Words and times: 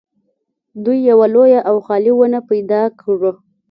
دوی 0.83 0.99
یوه 1.09 1.27
لویه 1.33 1.59
او 1.69 1.75
خالي 1.85 2.11
ونه 2.15 2.39
پیدا 2.49 2.81
کړه 3.01 3.31